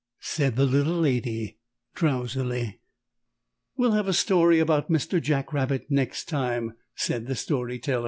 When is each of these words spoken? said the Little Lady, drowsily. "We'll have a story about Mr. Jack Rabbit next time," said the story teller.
said 0.19 0.55
the 0.55 0.65
Little 0.65 0.99
Lady, 0.99 1.59
drowsily. 1.93 2.79
"We'll 3.77 3.91
have 3.91 4.07
a 4.07 4.13
story 4.13 4.57
about 4.57 4.89
Mr. 4.89 5.21
Jack 5.21 5.53
Rabbit 5.53 5.91
next 5.91 6.25
time," 6.27 6.73
said 6.95 7.27
the 7.27 7.35
story 7.35 7.77
teller. 7.77 7.99